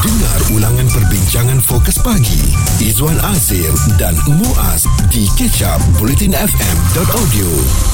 [0.00, 2.40] Dengar ulangan perbincangan fokus pagi
[2.80, 3.68] Izwan Azir
[4.00, 7.48] dan Muaz di kecap bulletinfm.audio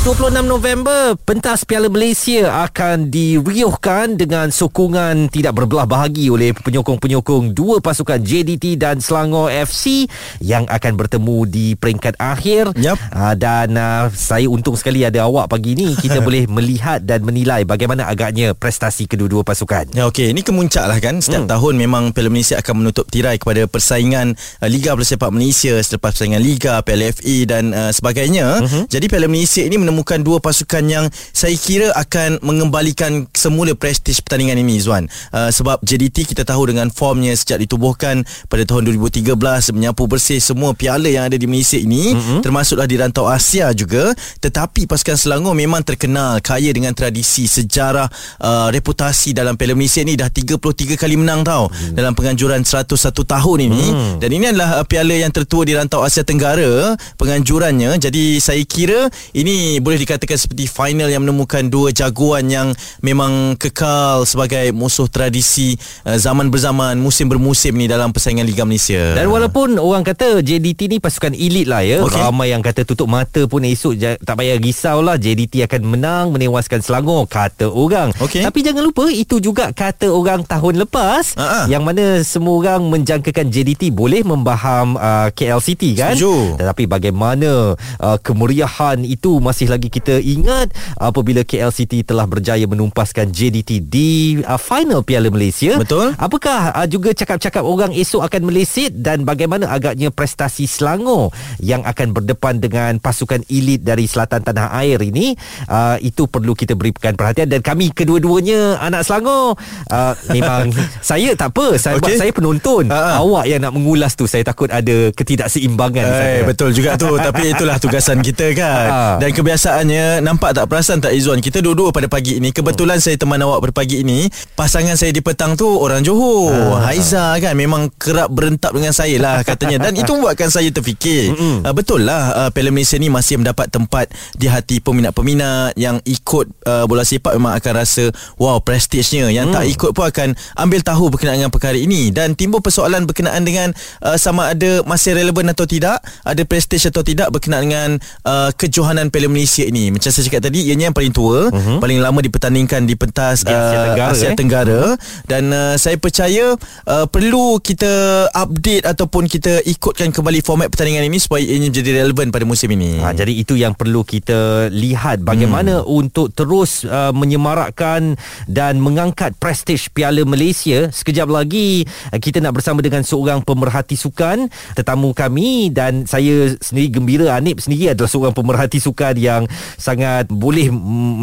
[0.07, 7.83] 26 November, pentas Piala Malaysia akan diriuhkan dengan sokongan tidak berbelah bahagi oleh penyokong-penyokong dua
[7.83, 10.07] pasukan JDT dan Selangor FC
[10.39, 12.71] yang akan bertemu di peringkat akhir.
[12.79, 13.03] Yap.
[13.11, 15.99] Uh, dan uh, saya untung sekali ada awak pagi ni.
[15.99, 19.91] Kita boleh melihat dan menilai bagaimana agaknya prestasi kedua-dua pasukan.
[19.91, 21.19] Ya okey, ini kemuncak lah kan.
[21.19, 21.53] Setiap hmm.
[21.59, 26.13] tahun memang Piala Malaysia akan menutup tirai kepada persaingan uh, Liga Bola Sepak Malaysia selepas
[26.13, 28.47] persaingan Liga, Piala FA dan uh, sebagainya.
[28.63, 28.85] Uh-huh.
[28.89, 34.61] Jadi Piala Malaysia ini menemukan dua pasukan yang saya kira akan mengembalikan semula prestij pertandingan
[34.61, 35.09] ini Zuan.
[35.33, 39.33] Uh, sebab JDT kita tahu dengan formnya sejak ditubuhkan pada tahun 2013
[39.73, 42.41] menyapu bersih semua piala yang ada di Malaysia ini uh-huh.
[42.45, 44.13] termasuklah di rantau Asia juga.
[44.41, 48.09] Tetapi pasukan Selangor memang terkenal kaya dengan tradisi sejarah
[48.41, 51.97] uh, reputasi dalam Piala Malaysia ini dah 33 kali menang tau hmm.
[51.97, 54.15] dalam penganjuran 101 tahun ini hmm.
[54.19, 59.11] dan ini adalah uh, piala yang tertua di rantau Asia Tenggara penganjurannya jadi saya kira
[59.37, 62.73] ini boleh dikatakan seperti final yang menemukan dua jagoan yang
[63.05, 65.77] memang kekal sebagai musuh tradisi
[66.09, 70.89] uh, zaman berzaman musim bermusim ni dalam persaingan Liga Malaysia dan walaupun orang kata JDT
[70.93, 72.23] ni pasukan elit lah ya okay.
[72.23, 76.81] ramai yang kata tutup mata pun esok tak payah risau lah JDT akan menang menewaskan
[76.81, 78.41] Selangor kata orang okay.
[78.47, 81.65] tapi jangan lupa itu juga kata orang tahun lepas uh-huh.
[81.69, 86.15] yang mana semua orang menjangkakan JDT boleh membaham uh, KL City kan?
[86.15, 86.61] Setuju.
[86.63, 93.35] tetapi bagaimana uh, kemeriahan itu masih lagi kita ingat apabila KL City telah berjaya menumpaskan
[93.35, 95.75] JDT di uh, final Piala Malaysia.
[95.81, 96.15] Betul.
[96.17, 102.15] Apakah uh, juga cakap-cakap orang esok akan meleset dan bagaimana agaknya prestasi Selangor yang akan
[102.15, 105.35] berdepan dengan pasukan elit dari selatan tanah air ini?
[105.67, 107.51] Uh, itu perlu kita berikan perhatian.
[107.51, 109.59] Dan kami kedua-duanya anak Selangor
[109.91, 110.71] uh, memang
[111.03, 112.15] saya tak apa saya okay.
[112.15, 112.87] saya penonton.
[112.87, 113.15] Uh-huh.
[113.27, 117.11] awak yang nak mengulas tu saya takut ada ketidakseimbangan hey, betul juga tu.
[117.27, 118.87] Tapi itulah tugasan kita kan.
[118.87, 119.15] Uh.
[119.19, 121.43] dan kebiasaannya nampak tak perasan tak Izzuan?
[121.43, 122.55] Kita dua-dua pada pagi ini.
[122.55, 123.03] Kebetulan uh.
[123.03, 124.31] saya teman awak pada pagi ini.
[124.55, 126.55] Pasangan saya di petang tu orang Johor.
[126.55, 126.79] Uh.
[126.85, 127.59] Haiza kan?
[127.59, 129.91] Memang kerap berentap dengan saya lah katanya.
[129.91, 131.33] Dan itu membuatkan saya terfikir.
[131.35, 136.47] Uh, betul lah uh, Piala Malaysia ni masih mendapat tempat di hati peminat-peminat yang ikut
[136.69, 137.35] uh, bola sepak.
[137.35, 138.05] Memang akan rasa
[138.37, 139.33] wow prestigenya.
[139.33, 139.55] Yang hmm.
[139.57, 140.29] tak ikut pun akan
[140.61, 143.73] ambil tahu berkenaan dengan perkara ini dan timbul persoalan berkenaan dengan
[144.05, 147.91] uh, sama ada masih relevan atau tidak ada prestige atau tidak berkenaan dengan
[148.29, 151.81] uh, kejohanan Piala Malaysia ini macam saya cakap tadi ianya yang paling tua uh-huh.
[151.81, 154.37] paling lama dipertandingkan di pentas di Asia uh, Tenggara, Asia eh?
[154.37, 154.83] Tenggara
[155.25, 156.53] dan uh, saya percaya
[156.85, 162.29] uh, perlu kita update ataupun kita ikutkan kembali format pertandingan ini supaya ianya menjadi relevan
[162.29, 165.89] pada musim ini ha, jadi itu yang perlu kita lihat bagaimana hmm.
[165.89, 168.19] untuk terus uh, menyemarakkan
[168.51, 170.91] dan mengangkat prestij Piala Malaysia.
[170.91, 175.71] Sekejap lagi uh, kita nak bersama dengan seorang pemerhati sukan tetamu kami.
[175.71, 179.43] Dan saya sendiri gembira Anip sendiri adalah seorang pemerhati sukan yang
[179.77, 180.73] sangat boleh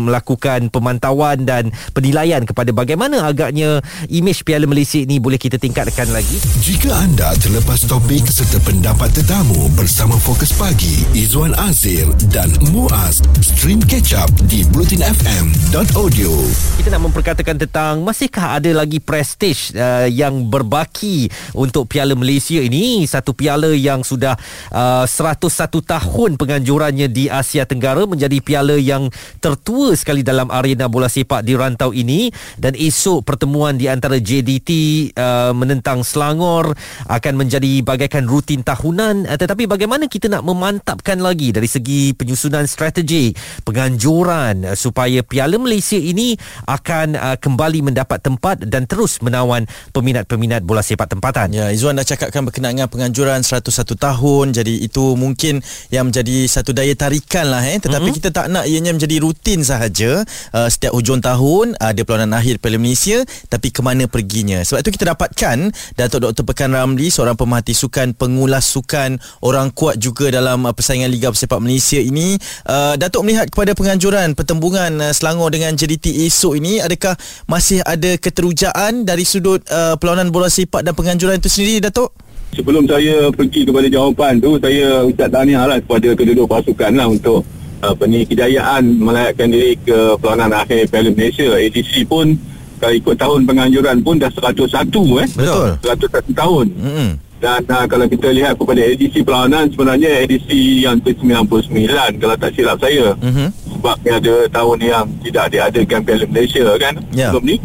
[0.08, 6.38] melakukan pemantauan dan penilaian kepada bagaimana agaknya imej Piala Malaysia ini boleh kita tingkatkan lagi.
[6.64, 13.82] Jika anda terlepas topik serta pendapat tetamu bersama Fokus Pagi Izwan Azir dan Muaz stream
[13.84, 16.32] catch up di blutinfm.audio
[16.80, 23.03] kita nak memperkatakan tentang masihkah ada lagi prestige uh, yang berbaki untuk Piala Malaysia ini.
[23.09, 24.38] Satu piala yang sudah
[24.69, 25.50] uh, 101
[25.81, 29.09] tahun penganjurannya di Asia Tenggara menjadi piala yang
[29.41, 32.29] tertua sekali dalam arena bola sepak di rantau ini.
[32.56, 34.69] Dan esok pertemuan di antara JDT
[35.18, 36.78] uh, menentang Selangor
[37.09, 39.25] akan menjadi bagaikan rutin tahunan.
[39.25, 43.34] Uh, tetapi bagaimana kita nak memantapkan lagi dari segi penyusunan strategi
[43.66, 46.38] penganjuran uh, supaya Piala Malaysia ini
[46.68, 51.54] akan uh, kembali mendapat tempat dan terus menawan peminat-peminat bola sepak tempatan.
[51.54, 54.46] Ya, Izwan dah cakapkan berkenaan dengan penganjuran 101 tahun.
[54.58, 55.62] Jadi itu mungkin
[55.94, 57.78] yang menjadi satu daya tarikan lah eh.
[57.78, 58.18] Tetapi mm-hmm.
[58.18, 60.26] kita tak nak ianya menjadi rutin sahaja.
[60.50, 63.22] Uh, setiap hujung tahun ada perlawanan akhir Piala Malaysia
[63.54, 64.66] tapi ke mana perginya.
[64.66, 66.44] Sebab itu kita dapatkan Datuk Dr.
[66.50, 71.62] Pekan Ramli seorang pemerhati sukan, pengulas sukan, orang kuat juga dalam uh, persaingan Liga Sepak
[71.62, 72.34] Malaysia ini.
[72.66, 77.13] Uh, Datuk melihat kepada penganjuran pertembungan uh, Selangor dengan JDT esok ini adakah
[77.45, 82.09] masih ada keterujaan dari sudut uh, perlawanan bola sepak dan penganjuran itu sendiri Datuk?
[82.53, 87.41] Sebelum saya pergi kepada jawapan tu saya ucap tahniah lah kepada kedua-dua pasukan lah untuk
[87.83, 91.50] uh, ni kejayaan melayakkan diri ke perlawanan akhir Piala Malaysia.
[91.50, 92.38] ADC pun
[92.80, 95.27] kalau ikut tahun penganjuran pun dah 101 eh.
[95.33, 95.69] Betul.
[95.81, 96.68] 101 tahun.
[96.77, 97.12] Mm-hmm.
[97.44, 101.75] dan uh, kalau kita lihat kepada edisi perlawanan sebenarnya edisi yang ke-99
[102.24, 103.12] kalau tak silap saya.
[103.19, 103.47] Mm-hmm.
[103.75, 106.94] Sebab ada tahun yang tidak diadakan Piala Malaysia kan?
[107.12, 107.35] Yeah.
[107.35, 107.57] sebelum ni.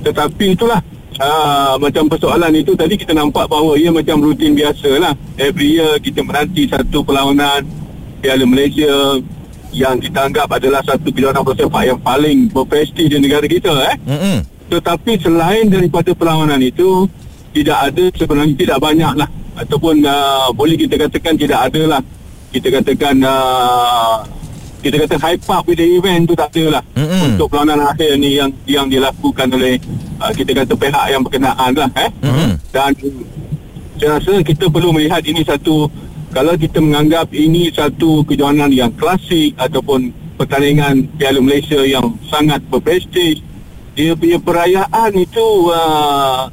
[0.00, 0.80] Tetapi itulah
[1.20, 5.12] uh, macam persoalan itu tadi kita nampak bahawa ia macam rutin biasa lah.
[5.36, 7.68] Every year kita menanti satu perlawanan
[8.20, 9.20] Piala Malaysia
[9.70, 13.96] yang kita anggap adalah satu kejohanan bola sepak yang paling berprestij di negara kita eh.
[14.02, 14.38] Mm-mm.
[14.70, 17.06] Tetapi selain daripada perlawanan itu
[17.54, 19.28] tidak ada sebenarnya tidak banyak lah
[19.58, 22.02] ataupun uh, boleh kita katakan tidak ada lah
[22.50, 24.22] kita katakan uh,
[24.80, 27.36] kita kata hype up with the event tu tak ada lah Mm-mm.
[27.36, 29.76] untuk perlawanan akhir ni yang yang dilakukan oleh
[30.18, 32.50] uh, kita kata pihak yang berkenaan lah eh Mm-mm.
[32.72, 32.90] dan
[34.00, 35.92] saya rasa kita perlu melihat ini satu
[36.32, 43.44] kalau kita menganggap ini satu kejohanan yang klasik ataupun pertandingan Piala Malaysia yang sangat berprestij
[43.92, 46.48] dia punya perayaan itu uh,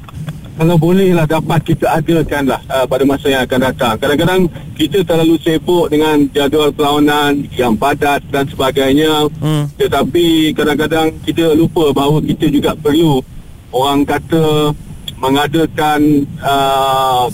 [0.58, 3.94] kalau bolehlah dapat kita adakan lah uh, pada masa yang akan datang.
[4.02, 4.40] Kadang-kadang
[4.74, 9.30] kita terlalu sibuk dengan jadual perlawanan yang padat dan sebagainya.
[9.38, 9.70] Hmm.
[9.78, 13.22] Tetapi kadang-kadang kita lupa bahawa kita juga perlu
[13.70, 14.74] orang kata
[15.22, 17.30] mengadakan uh,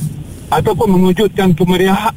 [0.52, 2.12] ataupun mewujudkan kemeriahan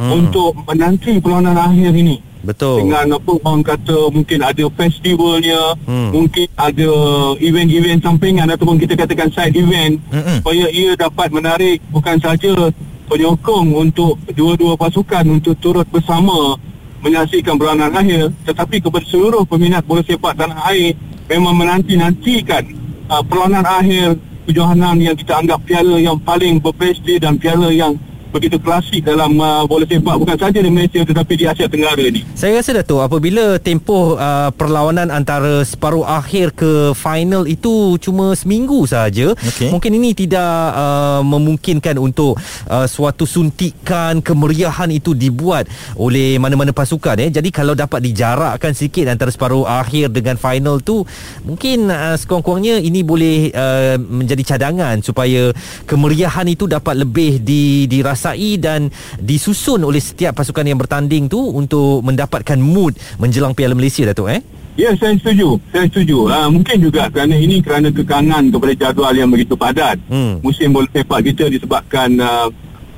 [0.00, 0.16] Hmm.
[0.16, 2.88] untuk menanti perlawanan akhir ini Betul.
[2.88, 6.08] dengan apa orang kata mungkin ada festivalnya Hmm.
[6.08, 6.90] mungkin ada
[7.36, 10.40] event-event sampingan ataupun kita katakan side event Mm-mm.
[10.40, 12.72] supaya ia dapat menarik bukan saja
[13.06, 16.56] penyokong untuk dua-dua pasukan untuk turut bersama
[17.00, 20.96] menyaksikan perlawanan akhir tetapi kepada seluruh peminat bola sepak tanah air
[21.28, 22.64] memang menanti-nantikan
[23.08, 27.96] uh, perlawanan akhir kejohanan yang kita anggap piala yang paling berprestij dan piala yang
[28.30, 32.22] begitu klasik dalam uh, bola sepak bukan saja di Malaysia tetapi di Asia Tenggara ni.
[32.38, 38.86] Saya rasa Datuk apabila tempoh uh, perlawanan antara separuh akhir ke final itu cuma seminggu
[38.86, 39.70] saja Okey.
[39.74, 42.38] mungkin ini tidak uh, memungkinkan untuk
[42.70, 45.66] uh, suatu suntikan kemeriahan itu dibuat
[45.98, 51.02] oleh mana-mana pasukan eh jadi kalau dapat dijarakkan sikit antara separuh akhir dengan final tu
[51.42, 55.50] mungkin uh, sekurang-kurangnya ini boleh uh, menjadi cadangan supaya
[55.84, 57.86] kemeriahan itu dapat lebih di,
[58.20, 64.04] dirasai dan disusun oleh setiap pasukan yang bertanding tu untuk mendapatkan mood menjelang Piala Malaysia
[64.04, 64.44] Datuk eh
[64.78, 65.60] Ya, saya setuju.
[65.74, 66.30] Saya setuju.
[66.30, 69.98] Uh, mungkin juga kerana ini kerana kekangan kepada jadual yang begitu padat.
[70.08, 70.40] Hmm.
[70.40, 72.48] Musim bola sepak kita disebabkan uh,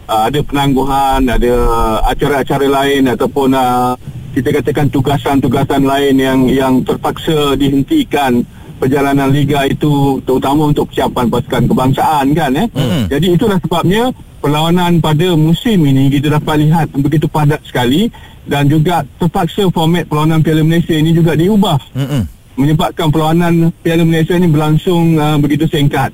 [0.06, 1.52] uh, ada penangguhan, ada
[2.06, 3.98] acara-acara lain ataupun uh,
[4.30, 8.46] kita katakan tugasan-tugasan lain yang yang terpaksa dihentikan
[8.78, 12.68] perjalanan liga itu terutama untuk persiapan pasukan kebangsaan kan eh.
[12.78, 13.10] Hmm.
[13.10, 18.10] Jadi itulah sebabnya perlawanan pada musim ini kita dapat lihat begitu padat sekali
[18.42, 22.22] dan juga terpaksa format perlawanan Piala Malaysia ini juga diubah Mm-mm.
[22.58, 26.10] menyebabkan perlawanan Piala Malaysia ini berlangsung uh, begitu singkat.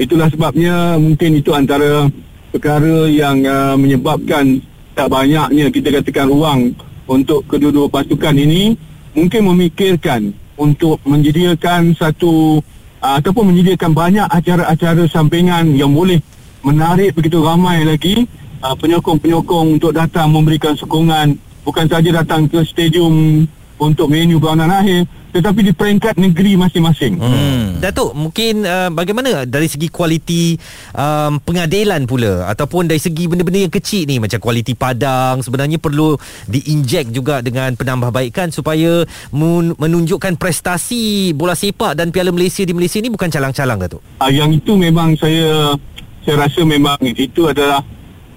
[0.00, 2.08] Itulah sebabnya mungkin itu antara
[2.48, 4.64] perkara yang uh, menyebabkan
[4.96, 6.72] tak banyaknya kita katakan ruang
[7.04, 8.72] untuk kedua-dua pasukan ini
[9.12, 12.64] mungkin memikirkan untuk menyediakan satu
[13.04, 16.24] uh, ataupun menyediakan banyak acara-acara sampingan yang boleh
[16.60, 18.28] menarik begitu ramai lagi
[18.60, 23.44] uh, penyokong-penyokong untuk datang memberikan sokongan bukan saja datang ke stadium
[23.80, 27.14] untuk venue perlawanan akhir tetapi di peringkat negeri masing-masing.
[27.22, 27.78] Hmm.
[27.78, 30.58] Datuk mungkin uh, bagaimana dari segi kualiti
[30.90, 36.18] um, pengadilan pula ataupun dari segi benda-benda yang kecil ni macam kualiti padang sebenarnya perlu
[36.50, 43.08] diinjek juga dengan penambahbaikan supaya menunjukkan prestasi bola sepak dan Piala Malaysia di Malaysia ni
[43.08, 44.02] bukan calang-calang Datuk.
[44.18, 45.78] Uh, yang itu memang saya
[46.24, 47.80] saya rasa memang itu adalah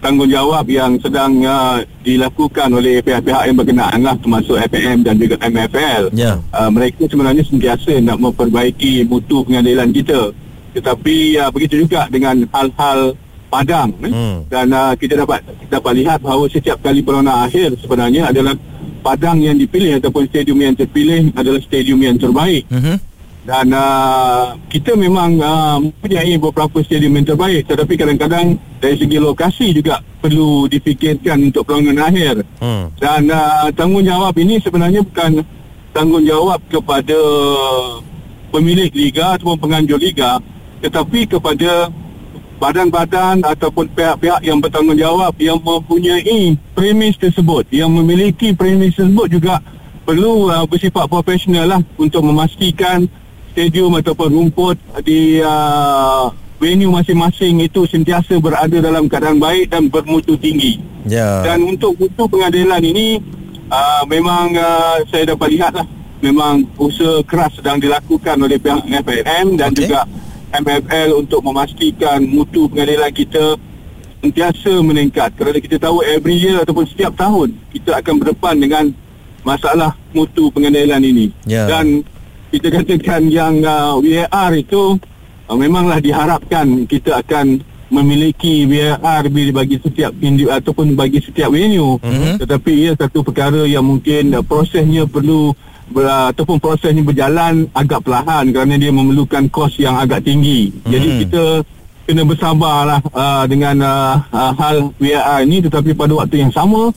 [0.04, 6.12] tanggungjawab yang sedang uh, dilakukan oleh pihak-pihak yang berkenaan lah termasuk FAM dan juga MFL.
[6.12, 6.44] Ya.
[6.52, 10.36] Uh, mereka sebenarnya sentiasa nak memperbaiki mutu pengadilan kita.
[10.76, 13.16] Tetapi uh, begitu juga dengan hal-hal
[13.54, 14.10] padang eh?
[14.10, 14.38] Hmm.
[14.50, 18.58] dan uh, kita dapat kita dapat lihat bahawa setiap kali perlawanan akhir sebenarnya adalah
[19.06, 22.98] padang yang dipilih ataupun stadium yang terpilih adalah stadium yang terbaik Mhm.
[23.44, 29.76] Dan uh, kita memang uh, mempunyai beberapa stadium yang terbaik tetapi kadang-kadang dari segi lokasi
[29.76, 32.88] juga perlu difikirkan untuk perlawanan akhir Hmm.
[32.96, 35.44] dan uh, tanggungjawab ini sebenarnya bukan
[35.92, 37.20] tanggungjawab kepada
[38.56, 40.40] pemilik liga ataupun penganjur liga
[40.80, 41.92] tetapi kepada
[42.64, 49.60] badan-badan ataupun pihak-pihak yang bertanggungjawab yang mempunyai premis tersebut yang memiliki premis tersebut juga
[50.08, 53.04] perlu uh, bersifat profesional lah untuk memastikan
[53.54, 60.34] stadium ataupun rumput di uh, venue masing-masing itu sentiasa berada dalam keadaan baik dan bermutu
[60.36, 60.82] tinggi.
[61.06, 61.46] Ya.
[61.46, 63.22] Dan untuk mutu pengadilan ini
[63.70, 65.86] uh, memang uh, saya dapat lihat lah
[66.24, 69.80] memang usaha keras sedang dilakukan oleh pihak FNM dan okay.
[69.86, 70.08] juga
[70.56, 73.60] MFL untuk memastikan mutu pengadilan kita
[74.24, 78.86] sentiasa meningkat kerana kita tahu every year ataupun setiap tahun kita akan berdepan dengan
[79.44, 81.68] masalah mutu pengadilan ini Ya.
[81.68, 82.08] dan
[82.54, 85.02] kita katakan yang uh, VAR itu
[85.50, 92.46] uh, memanglah diharapkan kita akan memiliki VAR bagi setiap indi, ataupun bagi setiap venue mm-hmm.
[92.46, 95.50] tetapi ia satu perkara yang mungkin uh, prosesnya perlu
[95.90, 100.90] ber, ataupun prosesnya berjalan agak perlahan kerana dia memerlukan kos yang agak tinggi mm-hmm.
[100.94, 101.44] jadi kita
[102.06, 106.94] kena bersabarlah uh, dengan uh, uh, hal VAR ini tetapi pada waktu yang sama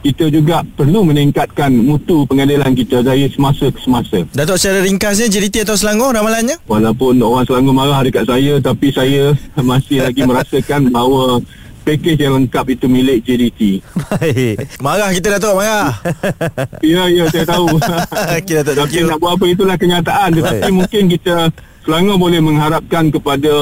[0.00, 4.18] kita juga perlu meningkatkan mutu pengadilan kita dari semasa ke semasa.
[4.32, 6.56] Datuk secara ringkasnya JDT atau Selangor ramalannya?
[6.64, 11.44] Walaupun orang Selangor marah dekat saya tapi saya masih lagi merasakan bahawa
[11.84, 13.60] pakej yang lengkap itu milik JDT.
[13.96, 14.56] Baik.
[14.84, 15.96] Marah kita Datuk, marah.
[16.84, 17.66] ya, ya saya tahu.
[18.48, 23.52] kita tak Tapi nak buat apa itulah kenyataan tetapi mungkin kita Selangor boleh mengharapkan kepada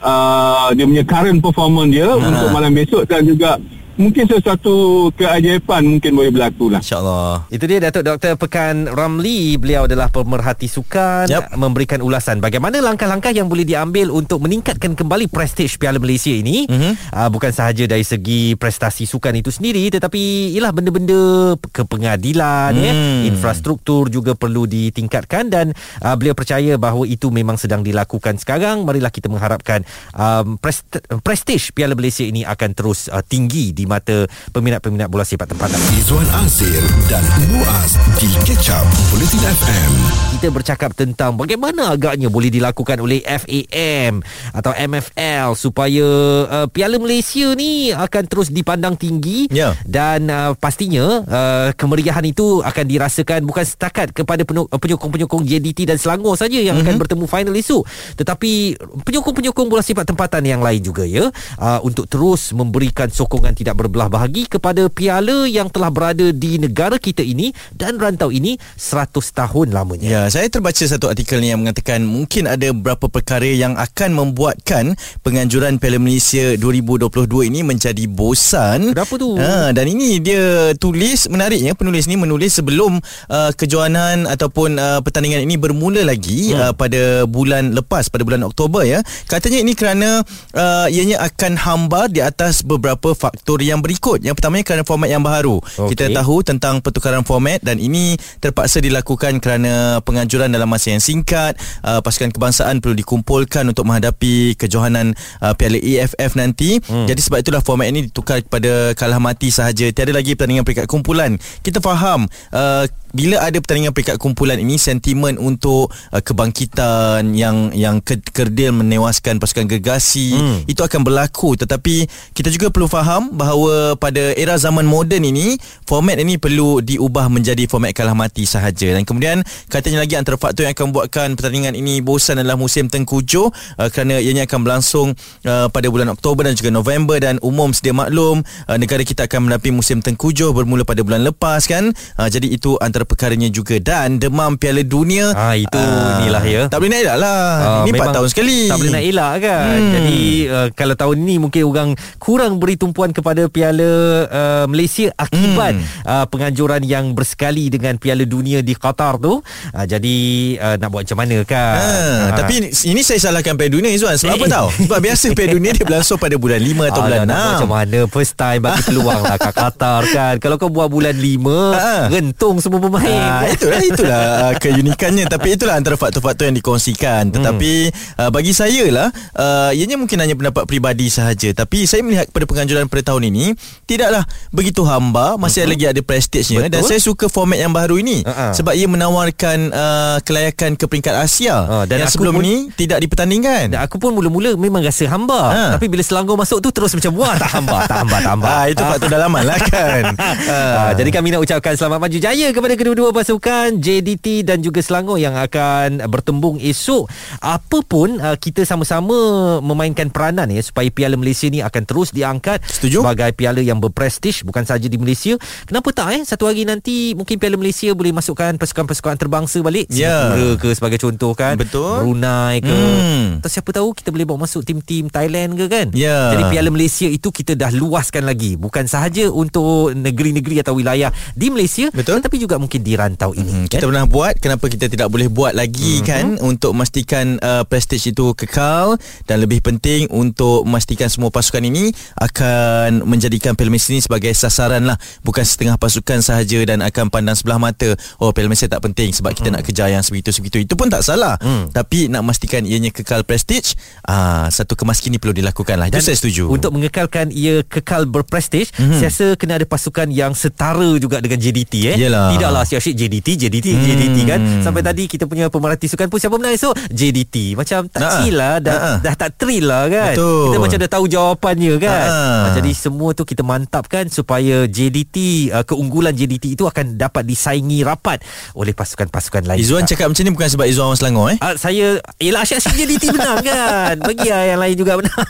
[0.00, 2.16] uh, dia punya current performance dia ha.
[2.16, 3.60] untuk malam besok dan juga
[4.00, 6.80] mungkin sesuatu keajaiban mungkin boleh berlaku lah.
[6.80, 7.52] InsyaAllah.
[7.52, 8.40] Itu dia Datuk Dr.
[8.40, 9.60] Pekan Ramli.
[9.60, 11.52] Beliau adalah pemerhati sukan yep.
[11.60, 16.64] memberikan ulasan bagaimana langkah-langkah yang boleh diambil untuk meningkatkan kembali prestij Piala Malaysia ini.
[16.64, 16.92] Mm-hmm.
[17.12, 22.80] Uh, bukan sahaja dari segi prestasi sukan itu sendiri tetapi ialah benda-benda kepengadilan mm.
[22.80, 22.92] ya,
[23.28, 28.88] infrastruktur juga perlu ditingkatkan dan uh, beliau percaya bahawa itu memang sedang dilakukan sekarang.
[28.88, 29.84] Marilah kita mengharapkan
[30.16, 35.50] um, prest- prestij Piala Malaysia ini akan terus uh, tinggi di mata peminat-peminat bola sepak
[35.50, 35.82] tempatan.
[35.98, 36.78] Izwan Azir
[37.10, 39.90] dan Muaz di Ketchup Politin FM.
[40.38, 44.22] Kita bercakap tentang bagaimana agaknya boleh dilakukan oleh FAM
[44.54, 46.06] atau MFL supaya
[46.46, 49.72] uh, Piala Malaysia ni akan terus dipandang tinggi Ya.
[49.88, 55.96] dan uh, pastinya uh, kemeriahan itu akan dirasakan bukan setakat kepada uh, penyokong-penyokong JDT dan
[55.96, 56.86] Selangor saja yang mm-hmm.
[56.86, 57.82] akan bertemu final esok
[58.20, 63.69] tetapi penyokong-penyokong bola sepak tempatan yang lain juga ya uh, untuk terus memberikan sokongan tidak
[63.76, 69.12] berbelah bahagi kepada piala yang telah berada di negara kita ini dan rantau ini 100
[69.32, 70.06] tahun lamanya.
[70.06, 74.98] Ya, saya terbaca satu artikel ni yang mengatakan mungkin ada beberapa perkara yang akan membuatkan
[75.22, 78.96] penganjuran Piala Malaysia 2022 ini menjadi bosan.
[78.96, 79.36] Kenapa tu?
[79.38, 82.98] Ha, dan ini dia tulis menariknya penulis ni menulis sebelum
[83.30, 86.58] uh, kejohanan ataupun uh, pertandingan ini bermula lagi hmm.
[86.58, 89.00] uh, pada bulan lepas pada bulan Oktober ya.
[89.28, 90.24] Katanya ini kerana
[90.56, 94.24] uh, ianya akan hambar di atas beberapa faktor yang berikut.
[94.24, 95.60] Yang pertamanya kerana format yang baharu.
[95.60, 95.92] Okey.
[95.94, 101.56] Kita tahu tentang pertukaran format dan ini terpaksa dilakukan kerana penganjuran dalam masa yang singkat.
[101.84, 105.12] Uh, pasukan kebangsaan perlu dikumpulkan untuk menghadapi kejohanan
[105.42, 106.80] uh, Piala AFF nanti.
[106.84, 107.04] Hmm.
[107.04, 109.88] Jadi sebab itulah format ini ditukar kepada kalah mati sahaja.
[109.90, 111.36] Tiada lagi pertandingan peringkat kumpulan.
[111.60, 117.98] Kita faham uh, bila ada pertandingan peringkat kumpulan ini sentimen untuk uh, kebangkitan yang yang
[117.98, 120.58] ke- kerdil menewaskan pasukan gergasi hmm.
[120.70, 121.58] itu akan berlaku.
[121.58, 127.26] Tetapi kita juga perlu faham bahawa pada era zaman moden ini format ini perlu diubah
[127.26, 128.94] menjadi format kalah mati sahaja.
[128.94, 133.50] Dan kemudian katanya lagi antara faktor yang akan membuatkan pertandingan ini bosan adalah musim tengkujuh
[133.50, 135.08] uh, kerana ianya akan berlangsung
[135.46, 137.18] uh, pada bulan Oktober dan juga November.
[137.20, 141.66] Dan umum sedia maklum uh, negara kita akan menghadapi musim tengkujuh bermula pada bulan lepas
[141.66, 141.92] kan?
[142.16, 146.62] Uh, jadi itu antara perkaranya juga dan demam Piala Dunia Ah itu uh, inilah ya.
[146.66, 149.32] tak boleh nak elak lah Ah, ini 4 memang tahun sekali Tak boleh nak elak
[149.38, 149.92] kan hmm.
[149.92, 153.90] Jadi uh, Kalau tahun ni Mungkin orang Kurang beri tumpuan Kepada Piala
[154.26, 155.84] uh, Malaysia Akibat hmm.
[156.04, 160.16] uh, Penganjuran yang bersekali Dengan Piala Dunia Di Qatar tu uh, Jadi
[160.56, 162.32] uh, Nak buat macam mana kan Ha, Ah.
[162.34, 164.50] Tapi ini saya salahkan Piala Dunia Izzuan Sebab apa Eh.
[164.50, 167.52] tahu Sebab biasa Piala Dunia Dia berlangsung pada bulan 5 atau bulan Alah, nak buat
[167.52, 171.14] macam 6 mana First time bagi peluang lah Kat Qatar kan Kalau kau buat bulan
[171.14, 172.04] 5 Ah.
[172.08, 175.24] Rentung semua pemain Ah, itulah itulah uh, keunikannya.
[175.24, 177.30] Tapi itulah antara faktor-faktor yang dikongsikan.
[177.30, 177.72] Tetapi
[178.16, 181.54] uh, bagi saya lah uh, ianya mungkin hanya pendapat peribadi sahaja.
[181.54, 183.54] Tapi saya melihat kepada penganjuran pada tahun ini
[183.84, 185.70] tidaklah begitu hamba masih Mhm.
[185.70, 186.58] lagi ada prestige-nya.
[186.60, 186.72] Betul.
[186.72, 188.22] dan saya suka format yang baru ini.
[188.22, 188.50] Ah.
[188.50, 191.56] sebab ia menawarkan uh, kelayakan ke peringkat Asia.
[191.60, 193.70] Ah, dan yang sebelum pun- ini tidak dipertandingkan.
[193.70, 195.42] Dan aku pun mula-mula memang rasa hamba.
[195.46, 195.64] Ha.
[195.76, 198.46] Tapi bila Selangor masuk tu Terus macam Wah tak hamba Tak hamba tak hamba.
[198.56, 200.02] Ah, itu faktor dalaman lah kan?
[200.80, 205.20] Ah, jadi kami nak ucapkan selamat maju jaya kepada kedua-dua pasukan JDT dan juga Selangor
[205.20, 207.12] yang akan bertembung esok.
[207.44, 209.12] Apapun uh, kita sama-sama
[209.60, 213.04] memainkan peranan ya supaya Piala Malaysia ni akan terus diangkat Setuju.
[213.04, 215.36] sebagai piala yang berprestij bukan sahaja di Malaysia.
[215.68, 220.32] Kenapa tak eh satu hari nanti mungkin Piala Malaysia boleh masukkan pasukan-pasukan terbangsa balik Ya.
[220.32, 221.60] Singapura ke sebagai contoh kan.
[221.60, 222.00] Betul.
[222.00, 222.72] Brunei ke.
[222.72, 223.44] Hmm.
[223.44, 225.86] Atau siapa tahu kita boleh bawa masuk tim-tim Thailand ke kan.
[225.92, 226.32] Ya.
[226.32, 231.50] Jadi Piala Malaysia itu kita dah luaskan lagi bukan sahaja untuk negeri-negeri atau wilayah di
[231.50, 232.22] Malaysia Betul.
[232.22, 233.50] tetapi juga mungkin mungkin di rantau ini.
[233.50, 233.90] Hmm, kita kan?
[233.90, 236.06] pernah buat Kenapa kita tidak boleh buat lagi mm-hmm.
[236.06, 238.94] kan Untuk memastikan uh, Prestige itu kekal
[239.26, 244.94] Dan lebih penting Untuk memastikan semua pasukan ini Akan menjadikan Malaysia ini Sebagai sasaran lah
[245.26, 247.90] Bukan setengah pasukan sahaja Dan akan pandang sebelah mata
[248.22, 249.54] Oh Malaysia tak penting Sebab kita mm.
[249.58, 251.74] nak kejar yang sebegitu-sebegitu Itu pun tak salah mm.
[251.74, 253.74] Tapi nak memastikan Ianya kekal Prestige
[254.06, 258.70] uh, Satu kemas kini perlu dilakukan lah Itu saya setuju Untuk mengekalkan ia kekal berprestige
[258.78, 258.98] mm-hmm.
[259.02, 261.96] Saya rasa kena ada pasukan yang setara juga dengan JDT eh.
[261.96, 262.30] Yelah.
[262.36, 263.80] Tidaklah asyik-asyik JDT, JDT, mm.
[263.82, 266.72] JDT kan Sampai tadi kita punya pemerhati sukan pun Siapa menang esok?
[266.88, 268.14] JDT Macam tak Ha-ha.
[268.16, 268.92] chill lah dah, Ha-ha.
[269.00, 270.44] dah tak thrill lah kan Betul.
[270.46, 272.54] Kita macam dah tahu jawapannya kan Ha-ha.
[272.54, 275.16] Jadi semua tu kita mantapkan Supaya JDT
[275.50, 278.20] uh, Keunggulan JDT itu akan dapat disaingi rapat
[278.52, 281.54] Oleh pasukan-pasukan lain Izzuan Tak- cakap macam ni Bukan sebab Izzuan orang Selangor eh Ah,
[281.54, 281.86] saya
[282.16, 285.24] Yelah asyik-asyik JDT menang kan Bagi lah yang lain juga menang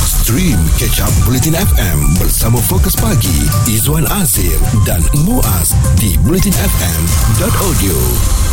[0.00, 8.49] Stream Catch Up Bulletin FM bersama Fokus Pagi Izwan Azir dan Muaz di bulletinfm.audio.